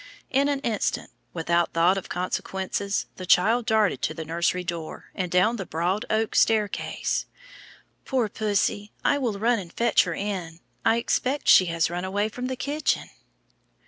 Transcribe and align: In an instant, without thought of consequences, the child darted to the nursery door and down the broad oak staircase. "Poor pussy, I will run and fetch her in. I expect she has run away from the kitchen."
In 0.31 0.49
an 0.49 0.61
instant, 0.61 1.11
without 1.31 1.73
thought 1.73 1.95
of 1.95 2.09
consequences, 2.09 3.05
the 3.17 3.25
child 3.27 3.67
darted 3.67 4.01
to 4.01 4.15
the 4.15 4.25
nursery 4.25 4.63
door 4.63 5.11
and 5.13 5.29
down 5.29 5.57
the 5.57 5.63
broad 5.67 6.05
oak 6.09 6.33
staircase. 6.33 7.27
"Poor 8.03 8.27
pussy, 8.27 8.91
I 9.05 9.19
will 9.19 9.37
run 9.37 9.59
and 9.59 9.71
fetch 9.71 10.05
her 10.05 10.15
in. 10.15 10.59
I 10.83 10.95
expect 10.97 11.47
she 11.47 11.65
has 11.67 11.91
run 11.91 12.03
away 12.03 12.29
from 12.29 12.47
the 12.47 12.55
kitchen." 12.55 13.11